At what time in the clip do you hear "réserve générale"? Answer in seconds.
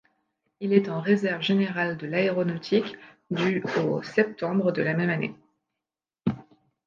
0.99-1.95